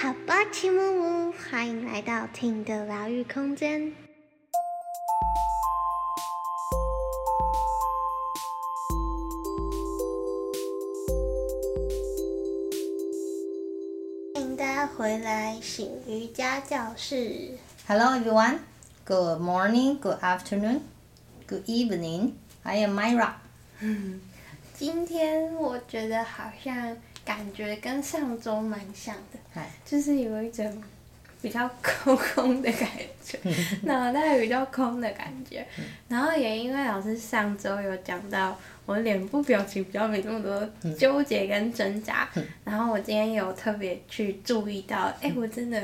[0.00, 3.92] 好吧，齐木木，欢迎来到听的疗愈空间。
[14.34, 17.58] 欢迎大家回来醒瑜伽教室。
[17.88, 18.60] Hello everyone.
[19.04, 20.82] Good morning, good afternoon,
[21.48, 22.34] good evening.
[22.62, 23.32] I am Myra.
[24.74, 26.96] 今天我觉得好像
[27.28, 30.82] 感觉跟上周蛮像的，就是有一种
[31.42, 32.88] 比较空空的感
[33.22, 33.38] 觉，
[33.84, 35.66] 脑袋比较空的感觉。
[36.08, 42.26] 然后也因为老师上周有讲到我脸部表情比较没那么多纠结跟挣扎，
[42.64, 45.78] 然后我今天有特别去注意到，哎、我真的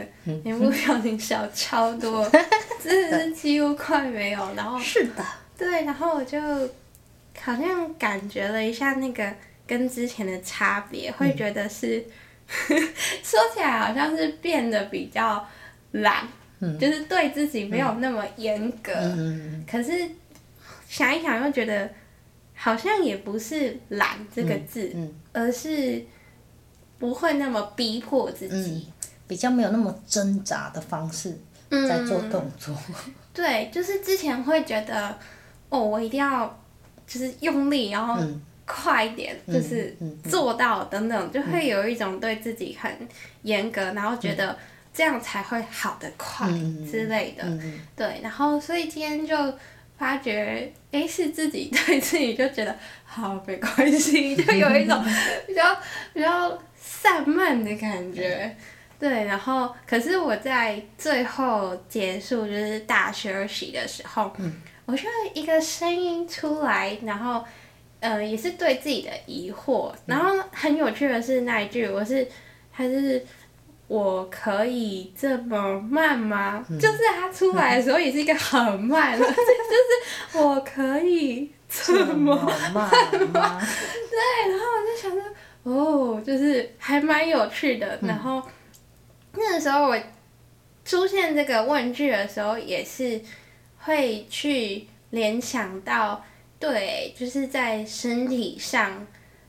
[0.44, 2.26] 脸部表情小超多，
[2.82, 4.54] 真的是几乎快没有。
[4.54, 5.22] 然后是的，
[5.58, 6.40] 对，然后我就
[7.38, 9.30] 好像感觉了一下那个
[9.66, 12.04] 跟之前的差别，会觉得是、
[13.22, 15.46] 说起来好像是变得比较
[15.92, 16.26] 懒，
[16.78, 18.92] 就是对自己没有那么严格。
[18.94, 19.92] 嗯，可是
[20.88, 21.90] 想一想又觉得
[22.54, 26.04] 好像也不是懒这个字，嗯而是
[26.98, 28.88] 不会那么逼迫自己。
[29.26, 31.34] 比较没有那么挣扎的方式
[31.70, 32.76] 嗯在做动作。
[33.32, 35.18] 对，就是之前会觉得，
[35.70, 36.62] 哦，我一定要
[37.06, 39.96] 就是用力，然后嗯快一点，就是
[40.28, 42.90] 做到等等，就会有一种对自己很
[43.42, 44.56] 严格，然后觉得
[44.92, 47.42] 这样才会好的快嗯之类的。
[47.44, 49.36] 嗯对，然后所以今天就
[49.98, 55.04] 发觉，哎，是自己对自己就觉得好没关系，就有一种
[55.46, 55.76] 比较
[56.12, 58.56] 比较散漫的感觉。
[58.98, 64.32] 对，然后可是我在最后结束就是大休息的时候，
[64.86, 65.02] 我就
[65.34, 67.44] 一个声音出来，然后
[68.04, 72.28] 呃也是对自己的疑惑，然后很有趣的是那一句，我是
[72.70, 73.24] 还是
[73.88, 76.62] 我可以这么慢吗？
[76.68, 82.36] 就是他出来的时候也是一个很慢的， 就是我可以这么
[82.74, 83.58] 慢吗？
[84.10, 85.22] 对，然后我就想说，
[85.62, 87.98] 哦，就是还蛮有趣的。
[88.02, 88.42] 然后
[89.32, 89.98] 那个时候我
[90.84, 93.18] 出现这个问句的时候，也是
[93.78, 96.22] 会去联想到，
[96.58, 99.06] 对，就是在身体上，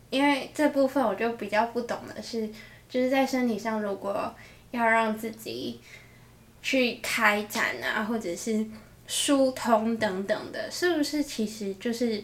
[0.09, 2.49] 因为这部分我就比较不懂的是，
[2.89, 4.33] 就是在身体上，如果
[4.71, 5.79] 要让自己
[6.61, 8.65] 去开展啊，或者是
[9.07, 12.23] 疏通等等的，是不是其实就是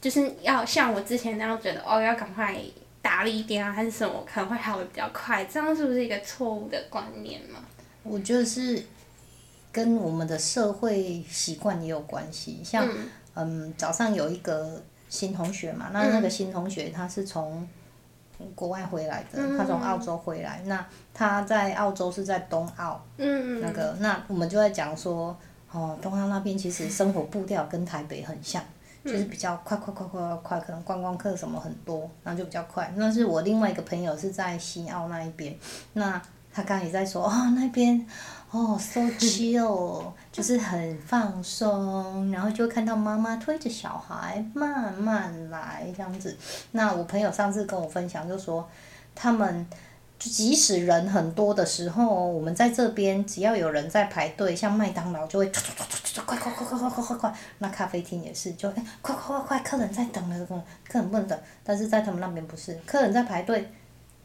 [0.00, 2.56] 就是要像我之前那样觉得哦，要赶快
[3.02, 7.64] 打理一点啊，还是什么，可能会好的比较快，这样是不是一个错误的观念嘛？
[8.04, 8.80] 我觉得是
[9.72, 12.60] 跟我们的社会习惯也有关系。
[12.62, 12.88] 像
[13.40, 17.66] 嗯早上有一个新同学嘛，那那个新同学他是从
[18.54, 20.84] 国外回来的，他从澳洲回来，那
[21.14, 23.00] 他在澳洲是在东澳。
[23.16, 25.36] 嗯那个，那我们就在讲说，
[25.70, 28.62] 哦，东澳那边其实生活步调跟台北很像，
[29.04, 32.92] 就是比较快快快快快快，可能观光客什么很多，然后就比较快。
[32.96, 35.56] 那是我另外一个朋友是在西澳那一边，
[35.94, 36.20] 那
[36.52, 38.06] 他刚刚也在说，哦，那边。
[38.50, 46.34] 哦，so chill， 就是很放松，然后就会看到妈妈推着小孩慢慢来这样子。
[46.72, 48.66] 那我朋友上次跟我分享，就说
[49.14, 49.66] 他们
[50.18, 55.52] 就即使人很多的时候，我们在这边只要有人在排队，像麦当劳就会
[56.24, 60.46] 快快快快快快快快，那咖啡厅也是，就哎快快快快，客人在等了，
[60.88, 63.70] 客人不能等，但是在他们那边不是，客人在排队，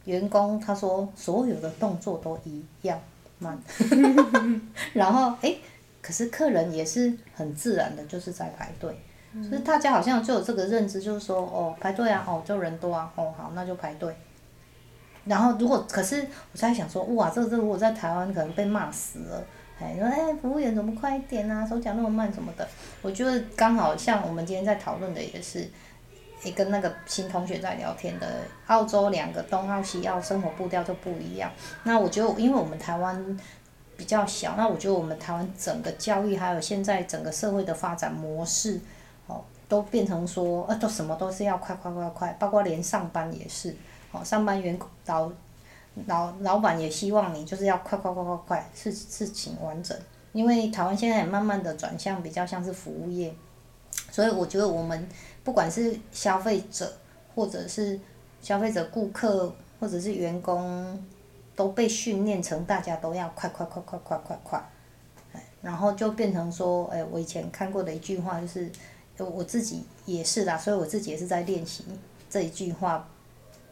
[0.06, 2.98] 员工他说所有的动作都一样
[3.38, 3.58] 慢，
[4.94, 5.54] 然后哎，
[6.00, 8.98] 可是客人也是很自然的，就是在排队。
[9.36, 14.14] 就是大家好像就有这个认知，就是说，哦，排队啊，哦，就人多啊，哦，好，那就排队。
[15.24, 19.44] 然后如果可是我在想说，哇，这这如果在台湾可能被骂死了，
[19.80, 22.68] 哎，说哎，服务员怎么快一点啊，手脚那么慢什么的。
[23.02, 25.68] 我觉得刚好像我们今天在讨论的也是，
[26.44, 31.50] 你跟那个新同学在聊天的，澳洲两个东澳西澳生活步调就不一样。
[31.82, 33.40] 那我觉得，因为我们台湾
[33.96, 38.80] 比较小，那我觉得我们台湾整个教育还有现在整个社会的发展模式，
[39.26, 43.74] 哦，都变成说，呃，都什么都是要快快快快，包括连上班也是，
[44.12, 45.30] 哦，上班员老
[46.06, 49.96] 老老板也希望你就是要快快快快快，事事情完整。
[50.32, 53.32] 因为台湾现在也慢慢的转向比较像是服务业，
[54.10, 55.08] 所以我觉得我们
[55.44, 56.92] 不管是消费者，
[57.34, 58.00] 或者是
[58.40, 60.98] 消费者、顾客，或者是员工，
[61.54, 64.70] 都被训练成大家都要快快快快快快快，
[65.32, 68.70] 哎然后就变成说，哎，我以前看过的一句话就是，
[69.18, 71.84] 我我自己也是啦，所以我自己也是在练习
[72.28, 73.06] 这一句话，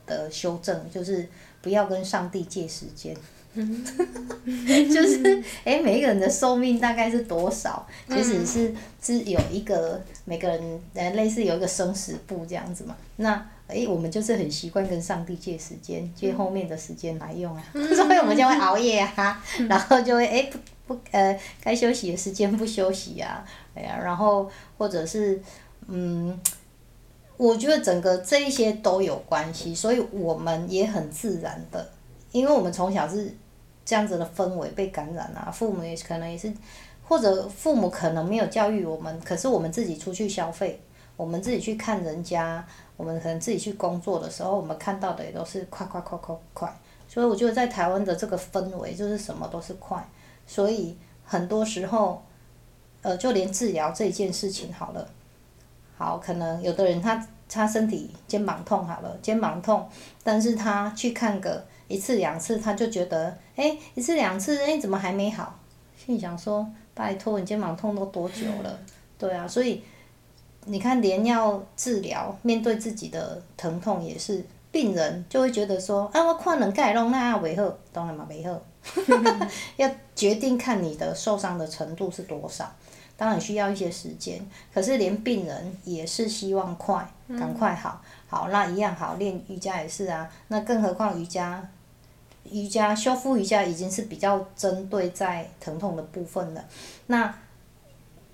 [0.06, 1.28] 的修正，就是
[1.60, 3.16] 不要跟上帝借时间。
[3.54, 7.86] 就是哎，每一个人的寿命大概是多少？
[8.08, 12.96] 其实是是有一个每个人呃类似有一个生死簿这样子嘛。
[13.16, 20.58] 那哎，我们就是很习惯跟上帝借时间，借后面的时间来用啊， 所以我们就会熬夜啊，然后就会哎不
[20.94, 23.44] 不呃该休息的时间不休息啊，
[23.74, 25.40] 哎呀，然后或者是
[25.88, 26.38] 嗯，
[27.36, 31.91] 我觉得整个这一些都有关系，所以我们也很自然的，
[32.32, 33.32] 因为我们从小是。
[33.84, 36.54] 这样子的氛围被感染啊，父母也可能也是，
[37.02, 40.80] 或者父母可能没有教育我们，可是我们自己出去消费，
[41.16, 42.64] 我们自己去看人家，
[42.96, 46.72] 我们可能自己去工作的时候，我们看到的也都是快快快快快，
[47.08, 50.08] 所以我觉得在台湾的这个氛围就是什么都是快，
[50.46, 52.22] 所以很多时候，
[53.02, 55.08] 呃，就连治疗这件事情好了，
[55.98, 59.88] 好，可能有的人他他身体肩膀痛好了，肩膀痛，
[60.22, 61.64] 但是他去看个。
[61.92, 65.58] 一次两次他就觉得，哎，一次两次，哎，怎么还没好？
[65.94, 68.78] 心里想说，拜托，你肩膀痛都多久了？
[69.18, 69.84] 对啊，所以
[70.64, 78.60] 你看，连要治疗，面对自己的疼痛也是，病人就会觉得说，啊，我看能盖弄那为好，当然嘛为好，
[79.76, 82.72] 要决定看你的受伤的程度是多少，
[83.16, 84.44] 当然需要一些时间。
[84.74, 91.68] 可是连病人也是希望快，赶快好，好那一样好练瑜伽也是啊，那更何况瑜伽。
[92.50, 96.64] 瑜伽修复瑜伽已经是比较针对在疼痛的部分了，
[97.06, 97.32] 那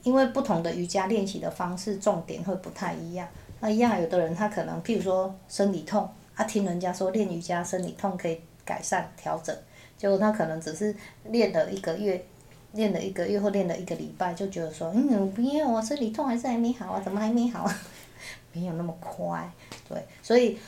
[0.02, 3.28] 因为不同的瑜伽练习的方式重点会不太一样，
[3.60, 9.55] 那一样有的人他可能譬如说生理痛，啊听人家说练瑜伽生理痛可以改善调整，
[9.96, 10.94] 结果他可能只是
[11.25, 12.25] 练了一个月，
[12.72, 17.81] 练了一个月或练了一个礼拜就觉得说，嗯不要啊生理痛还是还没好啊怎么还没好啊，
[18.54, 19.50] 没有那么快，
[19.88, 20.58] 对，所以。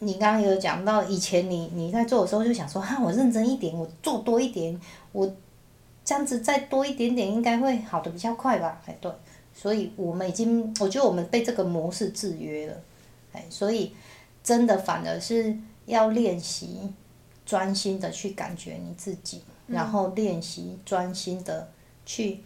[0.00, 4.80] 你刚刚有讲到以前你你在做的时候就想说哈我认真一点我做多一点
[5.10, 5.28] 我
[6.04, 9.10] 这样子再多一点点应该会好的比较快吧哎对，
[9.52, 12.80] 所以我们已经我觉得我们被这个模式制约了，
[13.32, 13.92] 哎所以
[14.42, 15.56] 真的反而是
[15.86, 16.92] 要练习
[17.44, 21.68] 专心的去感觉你自己，然后练习专心的
[22.06, 22.40] 去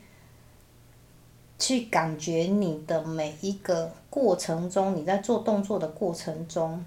[1.58, 6.82] 去感觉你的每一个过程中你在做动作的过程中。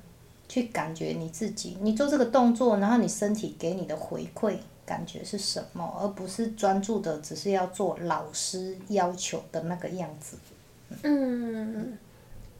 [0.48, 4.56] 去感觉你自己，你做这个动作，然后你身体给你的回馈
[4.86, 10.38] 感觉是什么，而不是专注的只是要做老师要求的那个样子。
[11.02, 11.98] 嗯，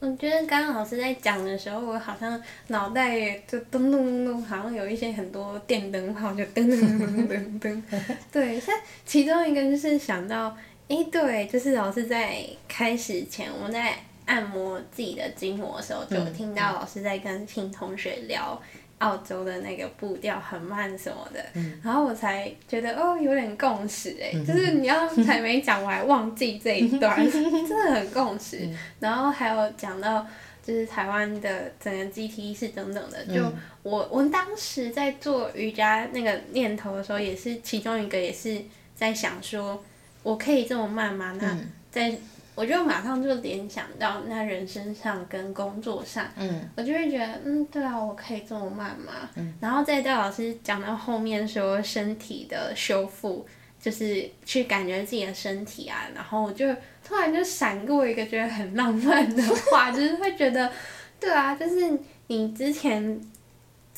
[0.00, 8.16] 我觉得刚刚老师在讲的时候，我好像脑袋就咚咚咚咚，好像有一些很多电灯泡就噔噔噔噔噔噔。
[8.32, 8.74] 对，像
[9.04, 10.56] 其中一个就是想到，
[10.88, 13.96] 诶，对，就是老师在开始前，我在。
[14.26, 18.60] 按摩自己的筋膜的时候，就听到老师在跟新同学聊
[18.98, 21.44] 澳洲的那个步调很慢什么的，
[21.82, 28.68] 然后我才觉得哦有点共识哎，就是你要才没讲我还忘记这一段， 真的很共识。
[28.98, 30.26] 然后还有讲到
[30.62, 33.42] 就是台湾的整个集体意识等等的，就
[33.82, 38.60] 我我当时在做瑜伽那个念头的时候，也是其中一个也是
[38.94, 39.84] 在想说，
[40.22, 41.36] 我可以这么慢吗？
[41.40, 41.56] 那
[41.92, 42.18] 在。
[42.56, 46.26] 我就马上就联想到那人身上跟工作上，
[46.74, 49.12] 我就会觉得，嗯，对啊，我可以这么慢吗？
[49.60, 53.46] 然后再到老师讲到后面说身体的修复，
[53.78, 56.66] 就是去感觉自己的身体啊，然后我就
[57.06, 60.72] 突然就闪过一个觉得很浪漫的话， 就是会觉得，
[61.20, 61.96] 对啊，就是
[62.26, 63.20] 你之前。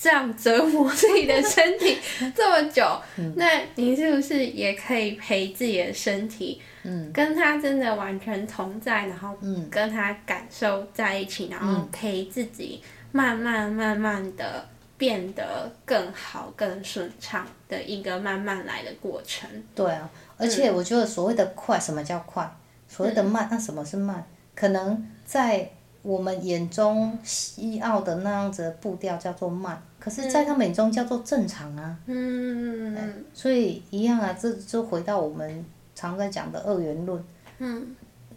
[0.00, 1.98] 这样折磨自己的身体
[2.36, 2.86] 这么久，
[3.34, 9.36] 那你是不是也可以陪自己的身体，嗯跟他真的完全同在，然后
[9.68, 14.64] 跟他感受在一起，然后陪自己慢慢慢慢的
[14.96, 19.50] 变得更好、更顺畅的一个慢慢来的过程。
[19.74, 22.48] 对啊，而且我觉得所谓的快，什么叫快？
[22.86, 24.24] 所谓的慢，那什么是慢？
[24.54, 25.68] 可能在
[26.02, 29.82] 我们眼中西澳的那样子的步调叫做慢。
[29.98, 31.98] 可是，在他们眼中叫做正常啊。
[32.06, 33.24] 嗯。
[33.34, 35.64] 所以一样啊，这就回到我们
[35.94, 37.22] 常在讲的二元论。
[37.58, 37.96] 嗯。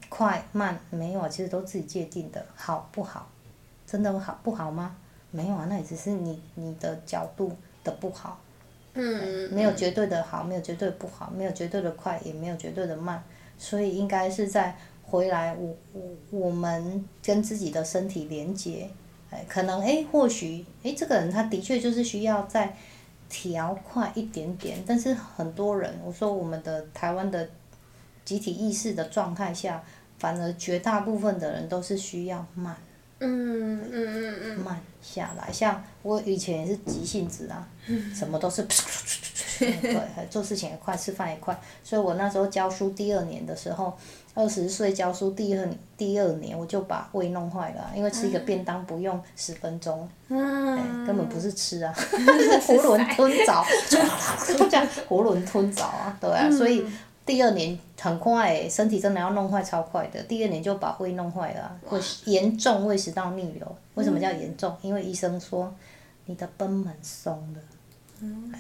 [0.10, 3.30] 快慢没有啊，其实都自己界定的，好不好？
[3.86, 4.96] 真的好不好吗？
[5.30, 8.42] 没有啊，那也只是你你的角度的不好。
[8.96, 9.54] 嗯。
[9.54, 13.24] 没有绝对的好，没有绝对不好，没有绝对的快，也没有绝对的慢。
[13.58, 14.76] 所以应该是在
[15.12, 16.02] 回来，我我
[16.32, 18.90] 我们跟自己的身体连接。
[19.30, 22.76] 哎可能哎，或许哎，这个人他的确就是需要再
[23.30, 27.50] 调快一点点，但是很多人，我说我们的台湾的
[28.26, 29.82] 集体意识的状态下，
[30.20, 32.76] 反而绝大部分的人都是需要慢，
[33.20, 34.60] 嗯嗯嗯嗯。
[34.60, 37.66] 慢下来，像我以前也是急性子啊，
[38.14, 38.64] 什么都是，
[39.58, 43.98] 对，做事情也快，吃饭也快，所以我那时候教书第二年的时候，
[44.34, 51.06] 二十岁教书第二第二年我就把胃弄坏了，因为吃一个便当不用十分钟，嗯。
[51.06, 52.18] 根本不是吃啊， 是
[52.62, 56.86] 囫囵吞枣，就这样囫囵吞枣啊，对啊，所以
[57.26, 63.76] 第二年很快，身体真的要弄坏超快的，第二年就把胃弄坏了，会严重胃食道逆流。
[63.96, 64.74] 为什么叫严重？
[64.82, 65.74] 因为医生说
[66.26, 67.60] 你的贲门松了。
[68.22, 68.54] 嗯。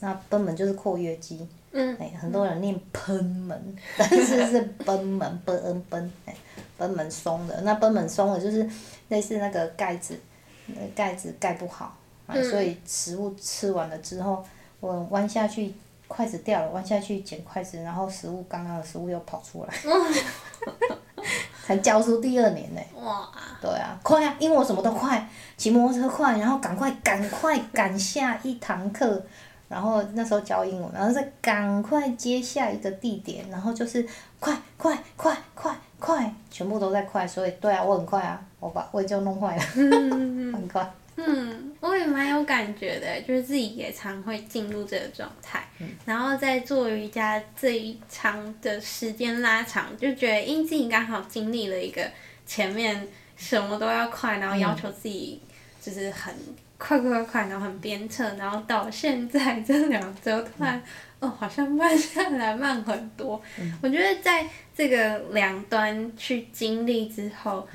[0.00, 1.46] 那贲门就是括约肌。
[1.72, 1.96] 嗯。
[1.98, 6.34] 哎，很多人念喷门， 但是是贲门，b n 贲，哎，
[6.78, 7.60] 贲门松的。
[7.62, 8.68] 那贲门松的就是
[9.08, 10.18] 类似那个盖子，
[10.66, 11.96] 那盖子盖不好，
[12.26, 14.44] 啊所以食物吃完了之后，
[14.80, 15.74] 我弯下去。
[16.10, 19.74] 筷子掉了，弯下去捡筷子，然后食物刚刚的食物又跑出来，
[21.66, 22.80] 才教书第二年呢。
[22.94, 23.28] 哇！
[23.60, 29.22] 对啊，快啊，因为我什么都快，骑摩托车快，然后赶快赶快赶下一堂课，
[29.68, 34.06] 然后那时候教英文，然后再赶快接下一个地点，然后就是
[34.40, 40.90] 快快快快快，全部都在快，所以对啊，我很快啊，我把胃就弄坏了， 很快。
[41.20, 45.66] 嗯，我也蛮有感觉的，就是自己也常会进入这个状态，
[46.04, 52.08] 然后在做瑜伽这一长的时间拉长，就觉得因自己刚好经历了一个
[52.46, 53.06] 前面
[53.36, 55.40] 什么都要快，然后要求自己
[55.82, 60.82] 就是很快快快快，然后很鞭策，然后到现在这两周突然
[61.20, 63.40] 哦好像慢下来慢很多，
[63.82, 67.68] 我觉得在这个两端去经历之后，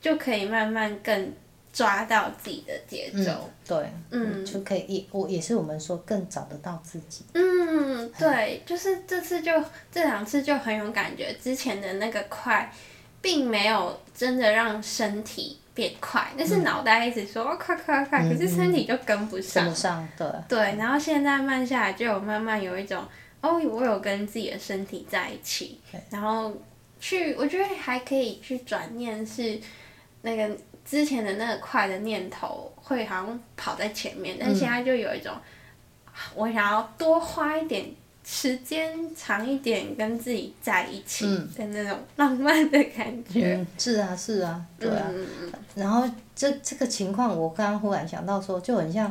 [0.00, 1.32] 就可以慢慢更。
[1.72, 7.24] 抓到自己的节奏，对，嗯，就可以也我也是我们说更找得到自己。
[7.34, 9.52] 嗯，对，就是这次就
[9.92, 12.68] 这两次就很有感觉，之前的那个快，
[13.22, 19.64] 并没有真的让身体变快，但是脑袋一直说快快快，可是身体就跟不上。
[19.64, 20.26] 跟不上，对。
[20.48, 23.04] 对，然后现在慢下来，就有慢慢有一种
[23.40, 26.52] 哦，我有跟自己的身体在一起，然后
[27.00, 29.60] 去，我觉得还可以去转念是
[30.22, 30.56] 那个。
[30.82, 35.32] 之前的那个快的念头会好像跑在前面，但现在就有一种，
[36.34, 37.84] 我想要多花一点
[38.24, 43.56] 时间，长一点跟自己在一起的那种浪漫的感觉。
[43.56, 45.10] 嗯，是啊，是啊，对啊。
[45.74, 49.10] 然后这这个情况，我刚刚忽然想到说，就很像，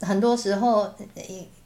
[0.00, 0.90] 很多时候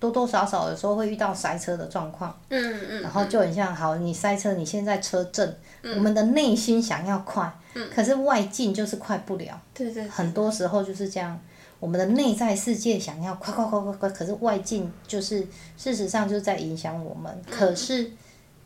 [0.01, 2.37] 多多少少有时候会遇到塞车的状况。
[2.49, 3.03] 嗯嗯。
[3.03, 7.53] 然后就很像，好，你塞车，你现在车震，我们的内心想要快。
[7.95, 11.39] 可是外境就是快不了，对对，很多时候就是这样。
[11.83, 15.45] 我们的内在世界想要快快快快快，可是外境就是
[15.77, 17.37] 事实上就是在影响我们。
[17.51, 18.09] 可是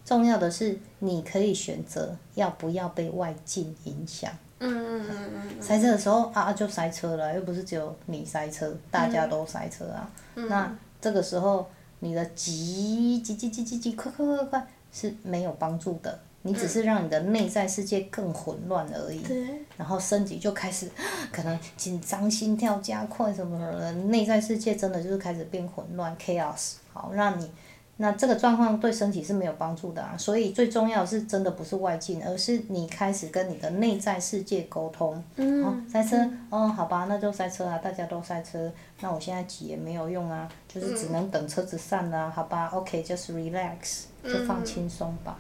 [0.05, 4.31] 重要的是，你可以选择要不要被外境影响。
[4.59, 5.63] 嗯嗯嗯嗯。
[5.63, 10.11] 塞车的时候啊，就塞车了，又不是只有你塞车，大家都塞车啊。
[10.35, 11.67] 那这个时候，
[12.01, 16.19] 你的急急急急急急快快快快是没有帮助的。
[16.47, 19.21] 你只是让你的内在世界更混乱而已，
[19.77, 20.89] 然后身体就开始
[21.33, 26.75] 可能紧张、心跳加快什么的，内在世界真的就是开始变混乱 （chaos）。
[26.93, 27.51] 好，让你
[27.99, 30.15] 那这个状况对身体是没有帮助的啊。
[30.17, 35.23] 所以最重要的是真的不是外境，而是你开始跟你的内在世界沟通。
[35.37, 35.85] 嗯。
[35.91, 36.17] 塞车
[36.51, 45.37] 哦，好吧，那就塞车啊，大家都塞车，那我现在挤也没有用啊，就是只能等车子散了，好吧？OK，just relax，就放轻松吧。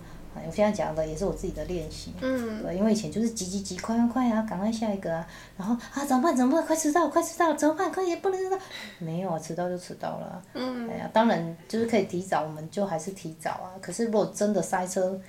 [0.46, 5.26] 我现在讲的也是我自己的练习，对，因为以前就是急急急，快快快啊，赶快下一个啊，
[5.56, 8.58] 然后啊怎么办怎么办，快迟到快迟到，怎么办快也不能迟到，
[8.98, 15.20] 没有啊，迟到就迟到了，哎呀，当然就是可以提早，我们就还是提早啊，可是如果真的塞车，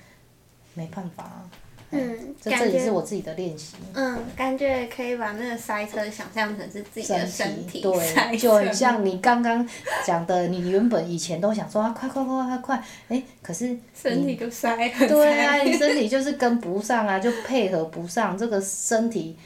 [0.74, 1.50] 没办法啊。
[1.90, 3.76] 嗯，这这也是我自己的练习。
[3.94, 9.66] 嗯，感觉可以把那个塞车想象成是自己的身体对，就很像你刚刚
[10.04, 14.76] 讲的，你原本以前都想说啊，快快快快快，哎，可是身体就塞
[15.08, 19.36] 对啊，你身体就是跟不上啊，就配合不上这个身体，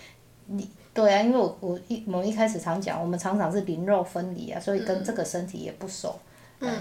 [0.46, 6.08] 你对啊，因为我我一我们一开始常讲，我们常常是灵肉分离啊，所以跟这个身体也不熟。
[6.08, 6.31] 嗯，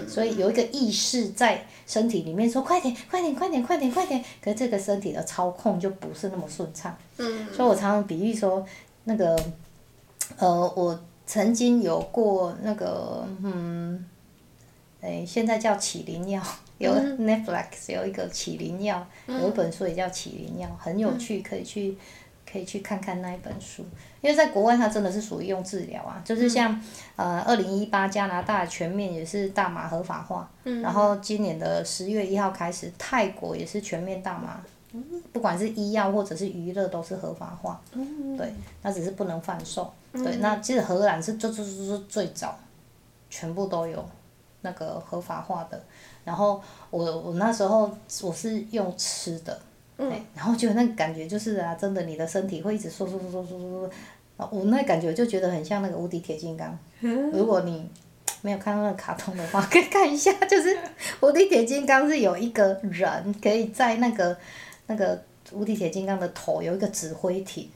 [0.06, 6.96] 所以有一个意识在身体里面说快点快点快点快点快点，可是这个身体的操控就不是那么顺畅。
[7.18, 8.64] 嗯，所以我常常比喻说，
[9.04, 9.36] 那个，
[10.38, 14.04] 呃，我曾经有过那个，嗯，
[15.00, 16.42] 哎，现在叫起灵药，
[16.78, 21.96] 有 Netflix 有一个起灵药，有一本书也叫起灵药，很有趣，可以去。
[22.52, 23.82] 可以去看看那一本书，
[24.20, 26.78] 因为在国外它真的是属于用治疗啊，就是像
[27.16, 30.50] 呃二零一八加拿大全面也是大麻合法化，
[30.82, 34.60] 然后今年的十月一号开始泰国也是全面大麻
[35.32, 39.90] 不管是医药或者是娱乐都是合法化，嗯对，那只是不能贩售。
[40.12, 42.58] 对，那其实荷兰是最最最最最早，
[43.30, 44.04] 全部都有
[44.60, 45.82] 那个合法化的。
[46.22, 47.90] 然后我我那时候
[48.20, 49.58] 我是用吃的，
[49.96, 53.90] 对，然后觉得那个感觉就是啊，真的你的身体会一直缩缩缩缩缩缩，
[54.36, 56.78] 啊我那感觉就觉得很像那个无敌铁金刚。
[57.32, 57.88] 如果你
[58.40, 60.76] 没有看到那个卡通的话， 可以看一下，就是
[61.20, 64.36] 无敌铁金刚是有一个人可以在那个
[64.86, 65.22] 那个
[65.52, 67.68] 无敌铁金刚的头有一个指挥艇。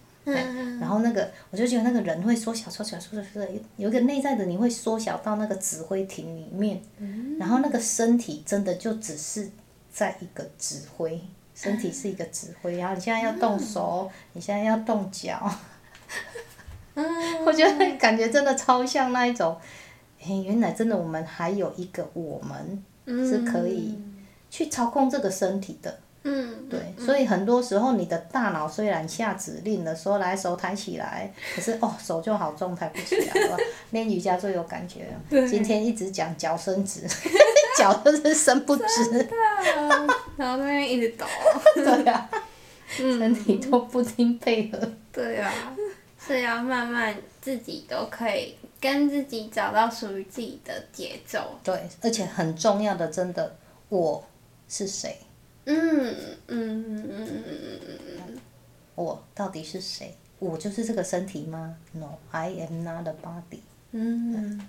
[0.80, 6.80] 然后那个，我就觉得那个人会缩小、缩小、缩小、缩小，有有一个内在的你会缩小到那个指挥艇里面，
[7.38, 9.48] 然后那个身体真的就只是
[9.92, 11.20] 在一个指挥，
[11.56, 15.50] 身体是一个指挥，然后你现在要动手，你现在要动脚，
[17.46, 19.56] 我觉得感觉真的超像那一种，
[20.18, 23.98] 嘿，原来真的我们还有一个我们是可以
[24.50, 25.98] 去操控这个身体的。
[26.28, 33.56] 嗯，对，所以很多时候你的大脑虽然下指令的说来手抬起来，可是哦手就好重抬不起来了。
[33.92, 35.48] 练瑜伽最有感觉了。
[35.48, 37.06] 今天一直讲脚伸直，
[37.76, 38.84] 脚就是伸不直。
[40.36, 41.26] 然后那边一直抖。
[41.74, 42.30] 对啊，
[42.88, 44.78] 身体都不听配合。
[45.12, 45.52] 对啊，
[46.18, 51.58] 是要慢慢自己都可以跟自己找到属于自己的节奏。
[51.64, 53.56] 对，而且很重要的，真的，
[53.88, 54.24] 我
[54.68, 55.18] 是谁？
[55.64, 56.14] 嗯
[56.46, 57.80] 嗯嗯嗯嗯
[58.28, 58.38] 嗯
[58.94, 60.16] 我到底是谁？
[60.38, 63.60] 我就是这个身体吗？No，I am not a body。
[63.92, 64.60] 嗯，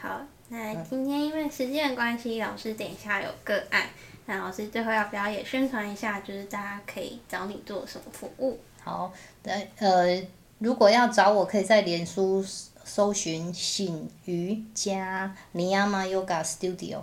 [0.00, 3.86] 好，那今天因为时间的关系，老师等一下有个案，
[4.26, 8.58] 那老师最后要不要也宣传一下，就是大家可以找你做什么服务？
[8.82, 9.12] 好，
[9.42, 10.26] 呃呃，
[10.58, 12.44] 如果要找我，可以在脸书
[12.84, 17.00] 搜寻“醒瑜伽尼亚玛 Yoga Studio”，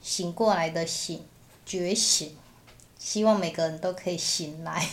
[0.00, 1.24] 醒过来的醒，
[1.64, 2.36] 觉醒。
[2.98, 4.84] 希望每个人都可以醒来，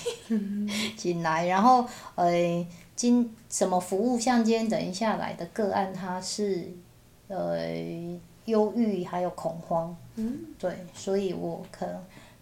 [0.97, 1.45] 醒来。
[1.47, 4.19] 然后，呃，今什么服务？
[4.19, 6.69] 像今天等一下来的个案，它是，
[7.35, 9.95] 呃，忧郁还有恐慌。
[10.15, 11.95] 嗯对，所以我可能，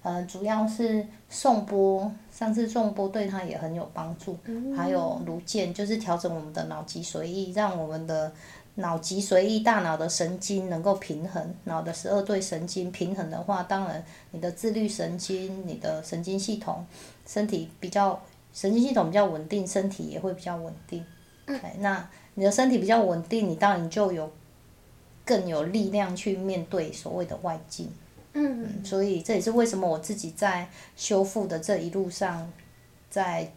[0.03, 4.37] 呃，主要是颂钵，上次颂钵对他也很有帮助。
[4.45, 8.31] 嗯还有颅健，就是调整我们的脑脊髓液，让我们的。
[8.75, 14.01] 脑脊髓液、大脑的神经能够平衡，脑的十二对神经平衡的话，当然
[14.31, 16.83] 你的自律神经、你的神经系统、
[17.27, 18.17] 身体比较
[18.53, 21.05] 神经系统比较稳定，身体也会比较稳定。
[21.47, 24.31] 哎，那你的身体比较稳定，你当然就有
[25.31, 27.89] 更有力量去面对所谓的外境。
[28.33, 30.67] 嗯，所以这也是为什么我自己在
[30.97, 32.51] 修复的这一路上，
[33.09, 33.53] 在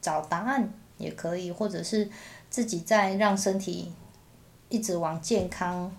[0.00, 2.08] 找答案也可以，或者是
[2.48, 3.92] 自己在让身体。
[4.70, 5.94] 一直往健康，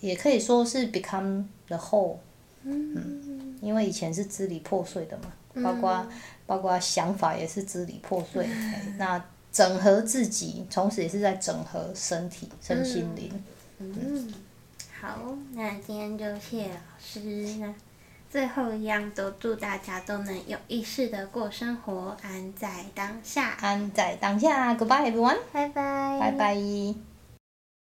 [0.00, 2.16] 也可以说是 become the whole，
[2.64, 6.06] 嗯，因为以前是支离破碎的嘛，包括
[6.44, 8.46] 包括想法也是支离破碎，
[8.98, 13.32] 那整合自己，同时也是在整合身体、身心灵。
[13.96, 14.32] 嗯，
[15.00, 17.20] 好，那今天就谢老师，
[17.60, 17.74] 那
[18.30, 27.11] 最后一样都祝大家都能有意识的过生活，安在当下，安在当下，Goodbye everyone，拜拜，拜拜。